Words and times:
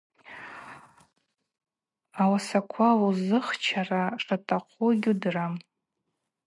Ауасаква 2.21 2.87
узыхчара 3.05 4.03
шатахъугьи 4.23 4.99
гьудырам. 5.03 5.53